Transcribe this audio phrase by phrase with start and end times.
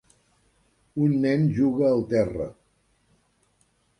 [1.07, 2.47] Un nen juga al terra.